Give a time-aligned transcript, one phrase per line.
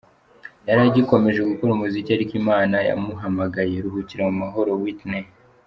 [0.67, 3.73] Yari agikomeje gukora umuziki ,ariko Imana yamuhamagaye!
[3.83, 5.25] Ruhukira mu mahoro Whitney!”.